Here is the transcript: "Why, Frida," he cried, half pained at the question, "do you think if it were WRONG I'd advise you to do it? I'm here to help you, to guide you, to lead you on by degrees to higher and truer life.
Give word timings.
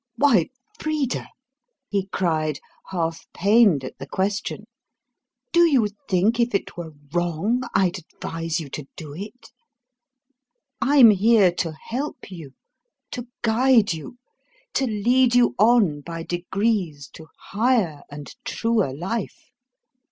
"Why, 0.15 0.49
Frida," 0.79 1.27
he 1.87 2.07
cried, 2.07 2.59
half 2.87 3.27
pained 3.35 3.83
at 3.83 3.99
the 3.99 4.07
question, 4.07 4.65
"do 5.51 5.69
you 5.71 5.89
think 6.09 6.39
if 6.39 6.55
it 6.55 6.75
were 6.75 6.93
WRONG 7.13 7.61
I'd 7.75 7.99
advise 7.99 8.59
you 8.59 8.67
to 8.69 8.87
do 8.95 9.13
it? 9.13 9.51
I'm 10.81 11.11
here 11.11 11.51
to 11.57 11.73
help 11.79 12.31
you, 12.31 12.55
to 13.11 13.27
guide 13.43 13.93
you, 13.93 14.17
to 14.73 14.87
lead 14.87 15.35
you 15.35 15.53
on 15.59 16.01
by 16.03 16.23
degrees 16.23 17.07
to 17.13 17.27
higher 17.51 18.01
and 18.09 18.33
truer 18.43 18.91
life. 18.91 19.51